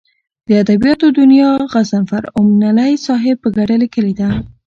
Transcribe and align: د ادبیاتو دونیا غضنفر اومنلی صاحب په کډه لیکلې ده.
د 0.47 0.49
ادبیاتو 0.63 1.05
دونیا 1.17 1.49
غضنفر 1.71 2.23
اومنلی 2.37 2.93
صاحب 3.05 3.35
په 3.43 3.49
کډه 3.55 3.75
لیکلې 3.83 4.13
ده. 4.19 4.29